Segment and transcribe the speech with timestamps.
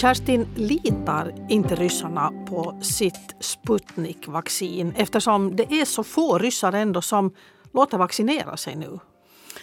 [0.00, 7.34] Kerstin, litar inte ryssarna på sitt Sputnik-vaccin eftersom det är så få ryssar ändå som
[7.72, 8.98] låter vaccinera sig nu?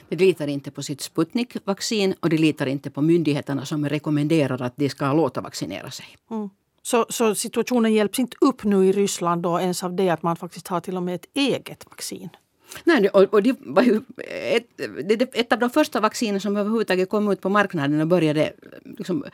[0.10, 4.78] De litar inte på sitt Sputnik-vaccin och de litar inte på myndigheterna som rekommenderar att
[4.78, 6.06] de ska låta vaccinera sig.
[6.32, 6.50] Mm.
[6.82, 10.36] Så, så, situationen hjälps inte upp nu i Ryssland då ens av det att man
[10.36, 12.30] faktiskt har till och med ett eget vaccin?
[12.84, 14.68] Nej, och, och det var ju ett,
[15.04, 18.54] det, ett av de första vaccinen som överhuvudtaget kom ut på marknaden och började
[18.98, 19.26] liksom,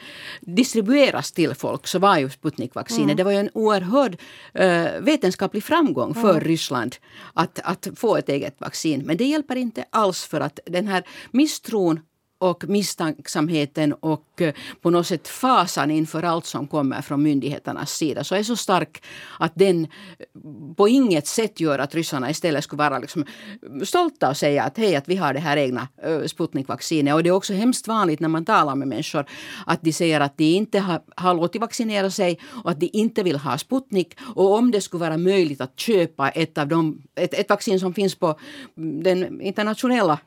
[0.42, 3.04] distribueras till folk så var ju Sputnik-vaccinet.
[3.04, 3.18] Mm.
[3.18, 4.18] Det var ju en oerhörd
[4.60, 6.44] uh, vetenskaplig framgång för mm.
[6.44, 6.96] Ryssland
[7.34, 9.04] att, att få ett eget vaccin.
[9.06, 12.00] Men det hjälper inte alls för att den här misstron
[12.42, 18.24] och misstänksamheten och eh, på något sätt fasan inför allt som kommer från myndigheternas sida
[18.24, 19.04] så är så stark
[19.40, 24.30] att den eh, på inget sätt gör att ryssarna istället skulle vara liksom eh, stolta
[24.30, 26.32] och säga att hej, att vi har det här egna sputnikvaccinet.
[26.32, 27.14] Sputnik-vaccinet.
[27.14, 29.26] Och det är också hemskt vanligt när man talar med människor
[29.66, 33.24] att de säger att de inte har, har låtit vaccinera sig och att de inte
[33.24, 34.18] vill ha Sputnik.
[34.36, 37.94] Och om det skulle vara möjligt att köpa ett av de, ett, ett vaccin som
[37.94, 38.40] finns på
[38.78, 40.20] mm, den internationella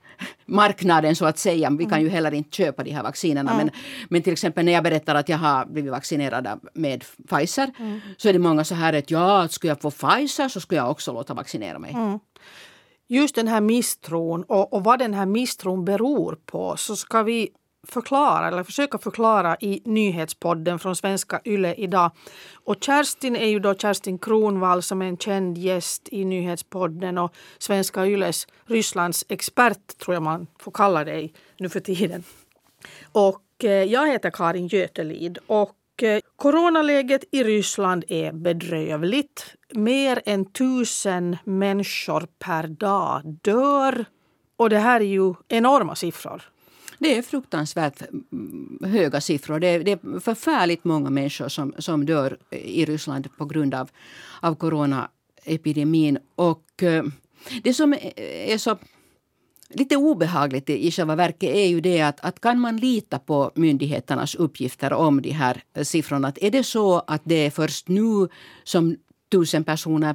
[0.46, 1.70] marknaden så att säga.
[1.70, 3.52] Vi kan ju heller inte köpa de här vaccinerna.
[3.52, 3.66] Mm.
[3.66, 3.74] Men,
[4.08, 8.00] men till exempel när jag berättar att jag har blivit vaccinerad med Pfizer mm.
[8.16, 10.90] så är det många så här att ja, skulle jag få Pfizer så skulle jag
[10.90, 11.92] också låta vaccinera mig.
[11.92, 12.18] Mm.
[13.08, 17.48] Just den här misstron och, och vad den här misstron beror på så ska vi
[17.88, 22.10] förklara eller försöka förklara i nyhetspodden från svenska Yle idag.
[22.54, 27.34] Och Kerstin är ju då Kerstin Kronvall som är en känd gäst i nyhetspodden och
[27.58, 32.24] svenska Yles Rysslands expert tror jag man får kalla dig nu för tiden.
[33.12, 39.54] Och eh, jag heter Karin Götelid och eh, coronaläget i Ryssland är bedrövligt.
[39.74, 44.04] Mer än tusen människor per dag dör.
[44.56, 46.42] Och det här är ju enorma siffror.
[46.98, 49.60] Det är fruktansvärt mm, höga siffror.
[49.60, 53.90] Det är, det är förfärligt många människor som, som dör i Ryssland på grund av,
[54.40, 56.18] av coronaepidemin.
[56.34, 57.04] Och eh,
[57.62, 58.78] det som är så
[59.68, 64.34] lite obehagligt i själva verket är ju det att, att kan man lita på myndigheternas
[64.34, 66.28] uppgifter om de här siffrorna?
[66.28, 68.28] Att är det så att det är först nu
[68.64, 68.96] som
[69.30, 70.14] tusen personer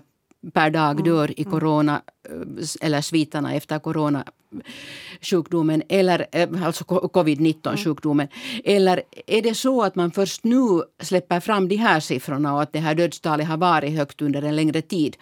[0.53, 1.51] per dag mm, dör i mm.
[1.51, 2.35] corona eh,
[2.81, 8.27] eller sviterna efter coronasjukdomen eller eh, alltså covid-19 sjukdomen.
[8.27, 8.61] Mm.
[8.75, 12.73] Eller är det så att man först nu släpper fram de här siffrorna och att
[12.73, 15.17] det här dödstalet har varit högt under en längre tid?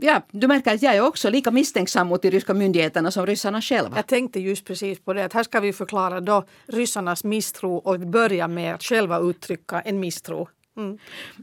[0.00, 3.62] Ja, du märker att jag är också lika misstänksam mot de ryska myndigheterna som ryssarna
[3.62, 3.96] själva.
[3.96, 8.00] Jag tänkte just precis på det att här ska vi förklara då ryssarnas misstro och
[8.00, 10.98] börja med att själva uttrycka en misstro Mm.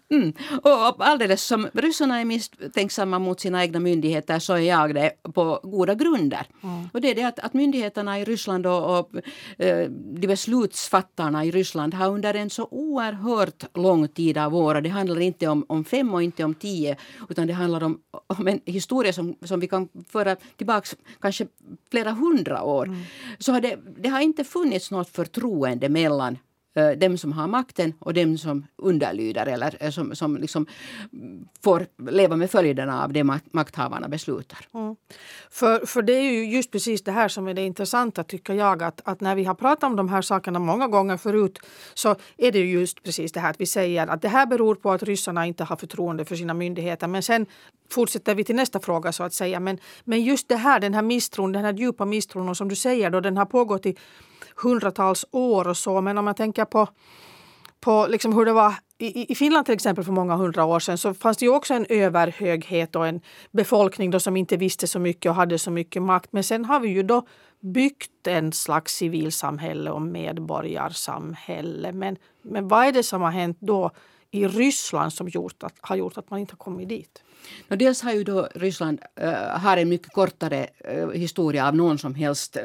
[0.10, 0.34] Mm.
[0.64, 5.60] Och alldeles som ryssarna är misstänksamma mot sina egna myndigheter så är jag det på
[5.64, 6.48] goda grunder.
[6.64, 6.90] Mm.
[6.94, 9.10] Och det är det att, att myndigheterna i Ryssland och, och
[9.58, 14.90] eh, de beslutsfattarna i Ryssland har under en så oerhört lång tid av år, det
[14.90, 16.96] handlar inte om, om fem och inte om tio,
[17.30, 20.88] utan det handlar om, om en historia som, som vi kan föra tillbaka
[21.22, 21.48] kanske
[21.92, 22.86] flera hundra år.
[22.86, 23.02] Mm.
[23.40, 26.38] Så har det, det har inte funnits något förtroende mellan
[26.76, 30.66] Eh, dem som har makten och dem som underlyder eller eh, som, som liksom
[31.64, 34.60] får leva med följderna av det makthavarna beslutar.
[34.74, 34.96] Mm.
[35.50, 38.84] För, för det är ju just precis det här som är det intressanta tycker jag
[38.84, 41.60] att, att när vi har pratat om de här sakerna många gånger förut
[41.94, 44.92] så är det just precis det här att vi säger att det här beror på
[44.92, 47.46] att ryssarna inte har förtroende för sina myndigheter men sen
[47.92, 49.60] fortsätter vi till nästa fråga så att säga.
[49.60, 52.76] Men, men just det här, den här misstron, den här djupa misstron och som du
[52.76, 53.96] säger då den har pågått i
[54.62, 56.02] hundratals år och så.
[56.02, 56.88] Men om man tänker på,
[57.80, 60.98] på liksom hur det var i, i Finland till exempel för många hundra år sedan
[60.98, 63.22] så fanns det ju också en överhöghet och en
[63.52, 66.34] befolkning då som inte visste så mycket och hade så mycket makt.
[66.34, 67.28] Men sen har vi ju då
[67.60, 71.92] byggt en slags civilsamhälle och medborgarsamhälle.
[71.92, 73.92] Men, men vad är det som har hänt då
[74.32, 77.24] i Ryssland som gjort att, har gjort att man inte har kommit dit?
[77.68, 81.98] No, dels har ju då Ryssland äh, har en mycket kortare äh, historia av någon
[81.98, 82.64] som helst äh,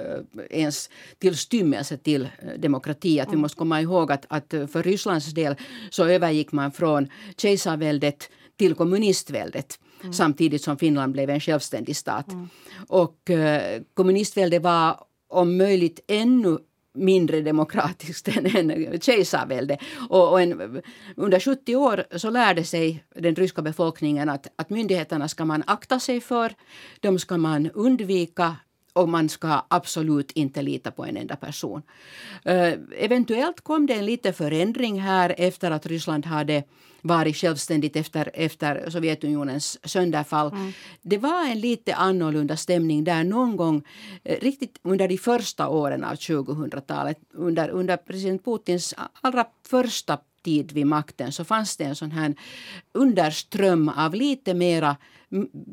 [0.50, 2.28] ens tillstymmelse till
[2.58, 3.20] demokrati.
[3.20, 3.36] Att mm.
[3.36, 5.56] Vi måste komma ihåg att, att för Rysslands del
[5.90, 10.12] så övergick man från kejsarväldet till kommunistväldet mm.
[10.12, 12.32] samtidigt som Finland blev en självständig stat.
[12.32, 12.48] Mm.
[12.88, 13.30] Och
[13.94, 16.58] kommunistväldet var om möjligt ännu
[16.94, 19.78] mindre demokratiskt än, än kejsarvälde.
[20.08, 20.82] Och, och en,
[21.16, 26.00] under 70 år så lärde sig den ryska befolkningen att, att myndigheterna ska man akta
[26.00, 26.54] sig för,
[27.00, 28.56] de ska man undvika
[28.94, 31.82] och man ska absolut inte lita på en enda person.
[32.48, 36.62] Uh, eventuellt kom det en liten förändring här efter att Ryssland hade
[37.02, 40.52] varit självständigt efter, efter Sovjetunionens sönderfall.
[40.52, 40.72] Mm.
[41.02, 43.82] Det var en lite annorlunda stämning där någon gång
[44.24, 50.72] eh, riktigt under de första åren av 2000-talet under, under president Putins allra första tid
[50.72, 52.34] vid makten så fanns det en sån här
[52.92, 54.96] underström av lite mera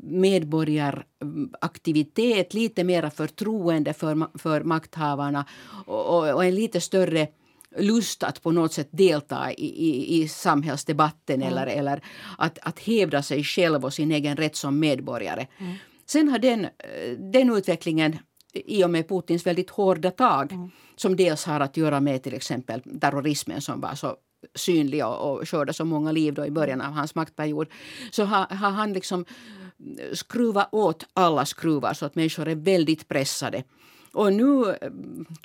[0.03, 5.45] medborgaraktivitet, lite mera förtroende för, för makthavarna
[5.85, 7.27] och, och, och en lite större
[7.77, 11.47] lust att på något sätt delta i, i, i samhällsdebatten mm.
[11.47, 12.03] eller, eller
[12.38, 15.47] att, att hävda sig själv och sin egen rätt som medborgare.
[15.57, 15.74] Mm.
[16.06, 16.67] Sen har den,
[17.31, 18.17] den utvecklingen
[18.53, 20.69] i och med Putins väldigt hårda tag mm.
[20.95, 24.15] som dels har att göra med till exempel terrorismen som var så
[24.55, 27.67] synlig och, skördade så många liv då i början av hans maktperiod
[28.11, 29.25] så har, har han liksom
[30.13, 33.63] skruvat åt alla skruvar så att människor är väldigt pressade.
[34.13, 34.75] Och nu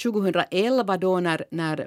[0.02, 1.86] 2011 eh, då när, när eh,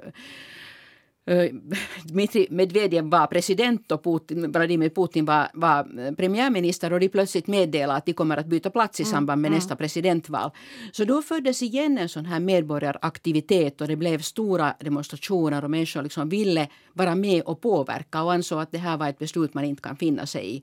[2.04, 7.98] Dmitrij Medvedev var president och Putin, Vladimir Putin var, var premiärminister och de plötsligt meddelade
[7.98, 9.56] att de kommer att byta plats i mm, samband med mm.
[9.56, 10.50] nästa presidentval.
[10.92, 16.02] Så då föddes igen en sån här medborgaraktivitet och det blev stora demonstrationer och människor
[16.02, 19.64] liksom ville vara med och påverka och ansåg att det här var ett beslut man
[19.64, 20.62] inte kan finna sig i.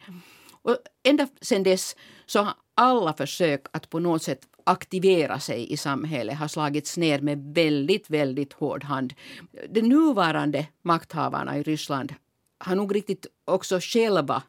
[0.51, 6.37] Och ända sedan dess så alla försök att på något sätt aktivera sig i samhället
[6.37, 9.13] har slagits ner med väldigt, väldigt hård hand.
[9.69, 12.13] De nuvarande makthavarna i Ryssland
[12.59, 14.43] har nog riktigt också själva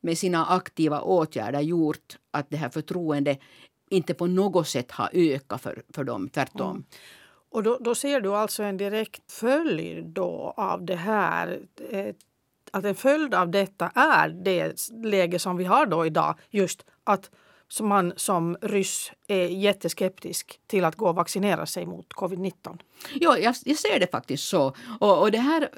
[0.00, 3.40] med sina aktiva åtgärder gjort att det här förtroendet
[3.90, 6.70] inte på något sätt har ökat för, för dem, tvärtom.
[6.70, 6.84] Mm.
[7.50, 11.60] Och då, då, ser du alltså en direkt följd då av det här
[12.70, 16.34] att en följd av detta är det läge som vi har då idag.
[16.50, 17.30] Just att
[17.68, 22.78] som man som ryss är jätteskeptisk till att gå och vaccinera sig mot covid-19.
[23.14, 24.74] Ja, jag, jag, ser det faktiskt så.
[25.00, 25.70] Och, och det här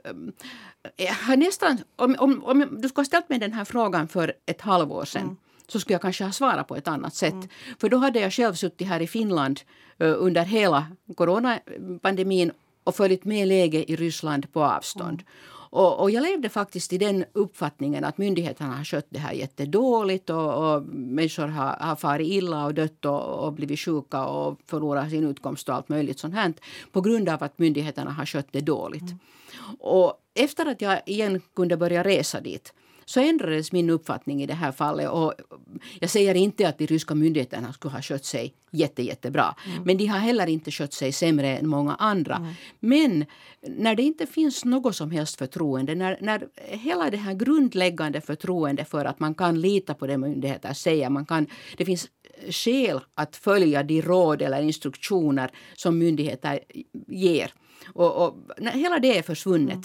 [1.26, 4.60] har nästan, om, om, om du skulle ha ställt mig den här frågan för ett
[4.60, 5.36] halvår sedan mm.
[5.68, 7.32] så skulle jag kanske ha svarat på ett annat sätt.
[7.32, 7.48] Mm.
[7.80, 9.60] För då hade jag själv suttit här i Finland
[10.02, 12.52] uh, under hela coronapandemin
[12.84, 15.22] och följt med läget i Ryssland på avstånd.
[15.22, 15.26] Mm.
[15.70, 20.30] Och, och, jag levde faktiskt i den uppfattningen att myndigheterna har skött det här jättedåligt
[20.30, 25.10] och, och människor har, har farit illa och dött och, och blivit sjuka och förlorat
[25.10, 26.54] sin utkomst och allt möjligt sånt här
[26.92, 29.02] på grund av att myndigheterna har skött det dåligt.
[29.02, 29.18] Mm.
[29.78, 32.72] Och efter att jag igen kunde börja resa dit
[33.08, 35.10] så ändrades min uppfattning i det här fallet.
[35.10, 35.34] Och
[36.00, 39.54] jag säger inte att de ryska myndigheterna skulle ha skött sig jätte, jättebra.
[39.66, 39.82] Mm.
[39.84, 42.36] Men de har heller inte skött sig sämre än många andra.
[42.36, 42.52] Mm.
[42.80, 43.24] Men
[43.60, 48.84] när det inte finns något som helst förtroende, när, när hela det här grundläggande förtroende
[48.84, 51.46] för att man kan lita på det myndigheter säger, man kan,
[51.76, 52.08] det finns
[52.50, 56.60] skäl att följa de råd eller instruktioner som myndigheter
[57.08, 57.52] ger.
[57.94, 58.36] Och, och
[58.72, 59.84] hela det är försvunnet mm.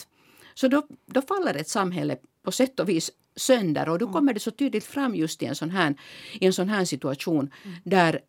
[0.54, 3.90] så då, då faller ett samhälle på sätt och vis sönder.
[3.90, 4.14] Och då mm.
[4.14, 5.96] kommer det så tydligt fram just i en sån här,
[6.34, 7.78] i en sån här situation mm.
[7.84, 8.20] där,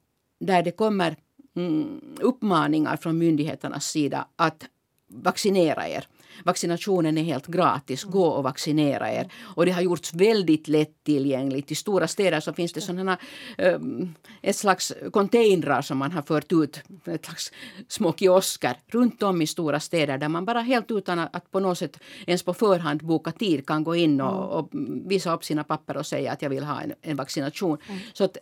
[0.41, 1.17] där det kommer
[1.57, 4.67] mm, uppmaningar från myndigheternas sida att
[5.09, 6.07] vaccinera er.
[6.45, 8.05] Vaccinationen är helt gratis.
[8.05, 9.33] Gå och vaccinera er.
[9.43, 11.71] Och det har gjorts väldigt lättillgängligt.
[11.71, 13.19] I stora städer så finns det sådana
[13.59, 17.53] um, ett slags containrar som man har fört ut, ett slags
[17.89, 21.79] små kiosker runt om i stora städer där man bara helt utan att på något
[21.79, 24.69] sätt ens på förhand boka tid kan gå in och, och
[25.07, 27.79] visa upp sina papper och säga att jag vill ha en, en vaccination.
[27.89, 28.01] Mm.
[28.13, 28.37] Så att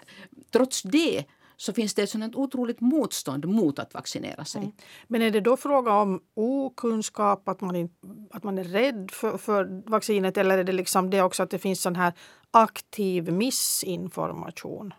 [0.50, 1.24] trots det
[1.62, 4.60] så finns det ett otroligt motstånd mot att vaccinera sig.
[4.60, 4.72] Mm.
[5.08, 7.88] Men är det då fråga om okunskap, att man,
[8.30, 11.58] att man är rädd för, för vaccinet eller är det liksom det också att det
[11.58, 12.12] finns sån här
[12.50, 14.94] aktiv missinformation?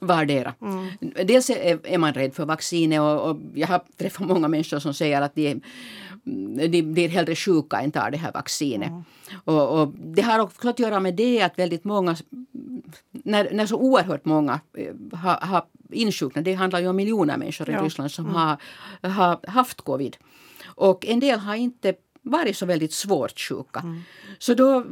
[0.00, 0.54] Vardera.
[0.60, 0.90] Mm.
[1.26, 4.94] Dels är, är man rädd för vaccinet och, och, jag har träffat många människor som
[4.94, 5.60] säger att de,
[6.68, 8.88] de blir hellre sjuka än tar det här vaccinet.
[8.88, 9.04] Mm.
[9.44, 12.16] Och, och, det har också att göra med det att väldigt många,
[13.24, 17.70] när, när så oerhört många eh, har, har insjuknat, det handlar ju om miljoner människor
[17.70, 18.36] i Ryssland som mm.
[18.36, 18.58] har,
[19.08, 20.16] har haft covid.
[20.64, 23.80] Och en del har inte varit så väldigt svårt sjuka.
[23.80, 24.02] Mm.
[24.38, 24.84] Så då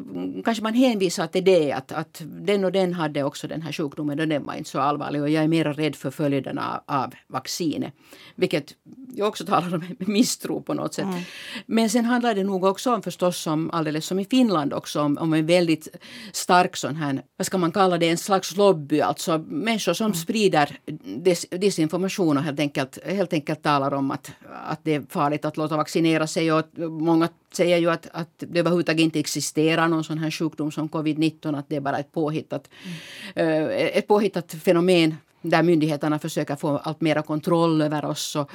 [0.44, 4.20] kanske man hänvisar till det att, att den och den hade också den här sjukdomen
[4.20, 7.94] och den var inte så allvarlig och jag är mer rädd för följderna av vaccinet.
[8.34, 8.74] Vilket
[9.14, 11.04] ju också talar om misstro på något sätt.
[11.04, 11.22] Mm.
[11.66, 15.18] Men sen handlar det nog också om förstås som alldeles som i Finland också om,
[15.18, 15.88] om en väldigt
[16.32, 20.14] stark sån här, vad ska man kalla det, en slags lobby, alltså människor som mm.
[20.14, 20.78] sprider
[21.16, 24.32] des, desinformation och helt enkelt, helt enkelt talar om att,
[24.66, 27.21] att det är farligt att låta vaccinera sig och många
[27.52, 31.68] säger ju att, att det överhuvudtaget inte existerar någon sån här sjukdom som covid-19, att
[31.68, 32.68] det är bara ett påhittat,
[33.34, 33.70] mm.
[33.94, 38.36] ett påhittat fenomen där myndigheterna försöker få allt mera kontroll över oss.
[38.36, 38.50] Och,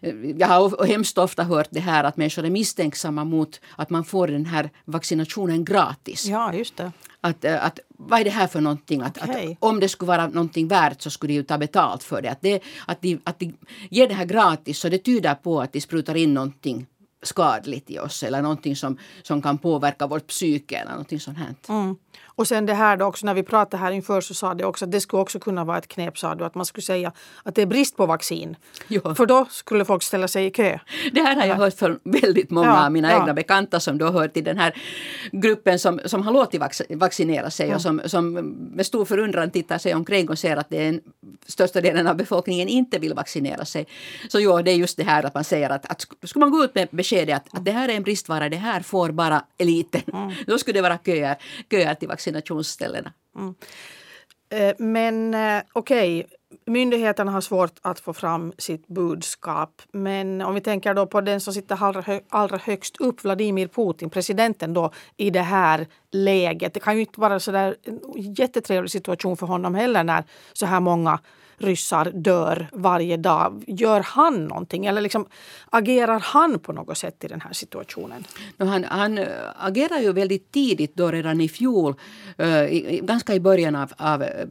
[0.00, 4.04] eh, jag har hemskt ofta hört det här att människor är misstänksamma mot att man
[4.04, 6.26] får den här vaccinationen gratis.
[6.26, 6.92] Ja, just det.
[7.20, 9.00] Att, eh, att, vad är det här för någonting?
[9.00, 9.52] Att, okay.
[9.52, 12.28] att om det skulle vara någonting värt så skulle de ju ta betalt för det.
[12.28, 13.54] Att, det, att, de, att de
[13.90, 16.86] ger det här gratis så det tyder på att de sprutar in någonting
[17.26, 21.54] skadligt i oss eller någonting som, som kan påverka vårt psyke eller någonting sånt här.
[21.68, 21.96] Mm.
[22.36, 24.84] Och sen det här då också, när vi pratade här inför så sa det också
[24.84, 27.12] att det skulle också kunna vara ett knep, sa du, att man skulle säga
[27.42, 28.56] att det är brist på vaccin.
[28.88, 29.14] Ja.
[29.14, 30.78] För då skulle folk ställa sig i kö.
[31.12, 33.20] Det här har jag hört från väldigt många Ja, av mina ja.
[33.20, 34.74] egna bekanta som då hör till den här
[35.32, 38.32] gruppen som, som har låtit vac- vaccinera sig och som, som
[38.74, 41.00] med stor förundran tittar sig omkring och ser att den
[41.46, 43.86] största delen av befolkningen inte vill vaccinera sig.
[44.28, 46.50] Så jo, det är just det här att man säger att, att sk- skulle man
[46.50, 49.44] gå ut med beskedet att, att det här är en bristvara, det här får bara
[49.58, 50.02] eliten.
[50.46, 51.36] Då skulle det vara köer,
[51.70, 53.12] köer till vaccinationsställena.
[54.50, 56.26] Eh, Men eh, okej,
[56.66, 59.82] myndigheterna har svårt att få fram sitt budskap.
[59.92, 64.10] Men om vi tänker då på den som sitter allra, allra högst upp, Vladimir Putin,
[64.10, 66.74] presidenten då i det här läget.
[66.74, 68.00] Det kan ju inte vara så där en
[68.34, 71.18] jättetrevlig situation för honom heller när så här många
[71.58, 73.64] ryssar dör varje dag.
[73.66, 75.26] Gör han någonting eller liksom
[75.70, 78.24] agerar han på något sätt i den här situationen?
[78.56, 81.94] No, han, han eh, agerar ju väldigt tidigt, då redan i fjol,
[82.38, 84.46] eh, i, ganska i början av, av eh,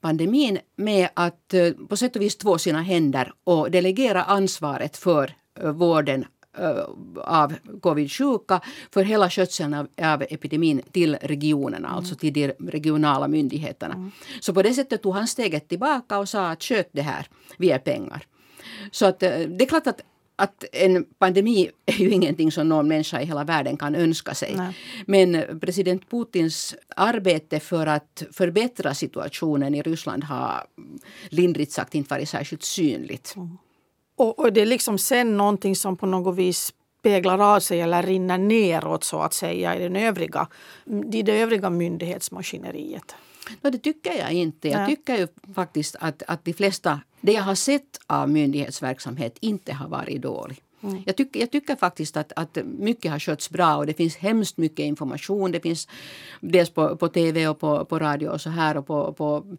[0.00, 1.54] pandemin, med att
[1.88, 5.34] på sätt och vis två sina händer och delegera ansvaret för
[5.72, 6.24] vården
[7.24, 8.60] av covid-sjuka
[8.90, 14.10] för hela skötseln av, av epidemin till regionerna, alltså till de regionala myndigheterna.
[14.40, 17.26] Så på det sättet tog han steget tillbaka och sa att sköt det här,
[17.58, 18.26] vi ger pengar.
[18.90, 20.00] Så att, eh, det är klart att,
[20.36, 24.54] att en pandemi är ju ingenting som någon människa i hela världen kan önska sig.
[24.56, 24.76] Nej.
[25.06, 30.64] Men president Putins arbete för att förbättra situationen i Ryssland har
[31.28, 33.34] lindrigt sagt inte varit särskilt synligt.
[34.18, 38.02] Och, och det är liksom sen någonting som på något vis speglar av sig eller
[38.02, 40.48] rinner neråt så att säga i den övriga,
[41.12, 43.14] i det övriga myndighetsmaskineriet.
[43.60, 44.68] No, det tycker jag inte.
[44.68, 49.72] Jag tycker ju faktiskt att, att de flesta, det jag har sett av myndighetsverksamhet inte
[49.72, 50.22] har varit
[50.80, 51.02] dålig.
[51.06, 54.56] Jag, tycker, jag tycker faktiskt att, att mycket har skötts bra och det finns hemskt
[54.56, 55.52] mycket information.
[55.52, 55.88] Det finns
[56.40, 59.56] dels på, på tv och på, på radio och så här och på, på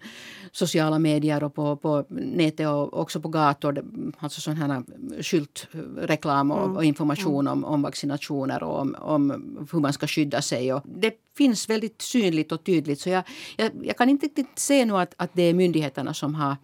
[0.52, 3.86] sociala medier och på, på nätet och också på gator.
[4.20, 4.84] Alltså sån här
[5.22, 10.74] skyltreklam och, och information om, om vaccinationer och om, om hur man ska skydda sig.
[10.74, 13.24] Och det finns väldigt synligt och tydligt så jag,
[13.58, 16.56] jag, jag kan inte riktigt se nu att, att det är myndigheterna som har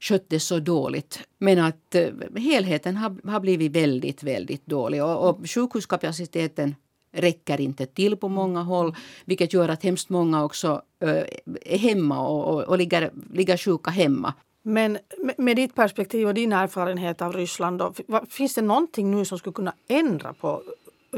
[0.00, 1.20] skött det så dåligt.
[1.38, 5.04] Men att eh, helheten har, har blivit väldigt, väldigt dålig.
[5.04, 6.74] Och, och sjukhuskapaciteten
[7.12, 11.22] räcker inte till på många håll vilket gör att hemskt många också eh,
[11.64, 14.34] är hemma och, och, och ligger, ligger sjuka hemma.
[14.62, 14.98] Men
[15.38, 17.92] med- ditt perspektiv och din erfarenhet av Ryssland, då,
[18.28, 20.62] finns det någonting nu som skulle kunna ändra på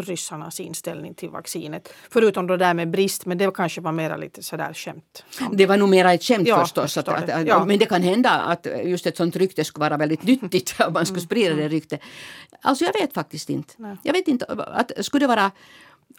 [0.03, 1.89] ryssarnas inställning till vaccinet?
[2.11, 5.25] Förutom det där med brist, men det kanske var mera lite sådär skämt.
[5.53, 6.97] Det var nog mera ett skämt Ja, förstås.
[6.97, 7.35] Att, att, det.
[7.35, 7.65] att, Ja.
[7.65, 11.07] Men det kan hända att just ett sånt rykte skulle vara väldigt nyttigt om man
[11.07, 12.01] skulle sprida det ryktet.
[12.61, 13.75] Alltså jag vet faktiskt inte.
[13.77, 13.97] Nej.
[14.03, 14.45] Jag vet inte.
[14.45, 15.51] Att, skulle det vara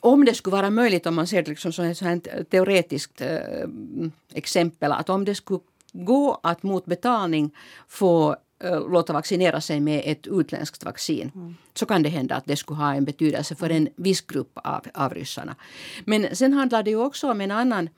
[0.01, 3.37] om det skulle vara möjligt, om man ser det liksom som ett teoretiskt eh,
[4.33, 5.59] exempel, att om det skulle
[5.93, 7.51] gå att mot betalning
[7.87, 8.35] få
[8.89, 12.93] låta vaccinera sig med ett utländskt vaccin så kan det hända att det skulle ha
[12.93, 15.55] en betydelse för en viss grupp av, av ryssarna.
[16.05, 17.89] Men sen handlar det ju också om en annan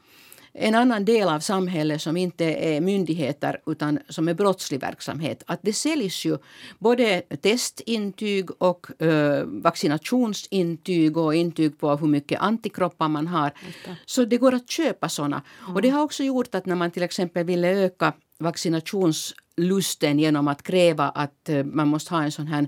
[0.53, 5.43] en annan del av samhället som inte är myndigheter utan som är brottslig verksamhet.
[5.47, 6.37] Att det säljs ju
[6.79, 13.51] både testintyg och eh, vaccinationsintyg och intyg på hur mycket antikroppar man har.
[14.05, 15.41] Så det går att köpa såna.
[15.75, 18.13] Och det har också gjort att när man till exempel ville öka
[19.58, 22.67] vaccinationslusten genom att kräva att eh, man måste ha en sån här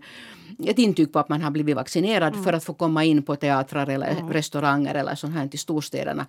[0.66, 3.90] ett intyg på att man har blivit vaccinerad för att få komma in på teatrar
[3.90, 6.26] eller restauranger eller sånt här till storstäderna.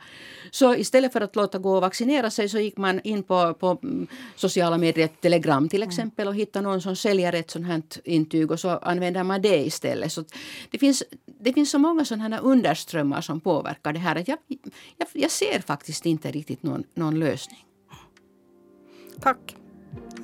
[0.51, 3.79] Så istället för att låta gå och vaccinera sig så gick man in på, på
[3.83, 4.07] mm,
[4.37, 8.61] sociala medier, Telegram till exempel och hittade någon som säljer ett sånt här intyg och
[8.61, 10.13] så använder man det istället.
[10.13, 10.25] Så
[10.71, 11.03] det, finns,
[11.41, 14.39] det finns så många sådana här underströmmar som påverkar det här jag,
[14.97, 17.65] jag, jag ser faktiskt inte riktigt någon, någon lösning.
[19.21, 19.57] Tack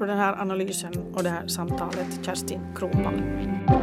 [0.01, 3.80] för den här analysen och det här samtalet, Kerstin Kronvall.